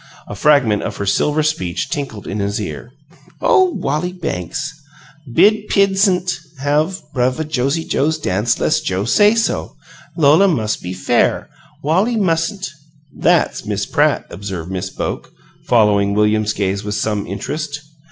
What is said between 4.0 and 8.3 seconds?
Banks! Bid pid s'ant have Bruvva Josie Joe's